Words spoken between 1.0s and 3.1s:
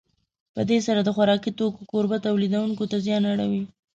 د خوراکي توکو کوربه تولیدوونکو ته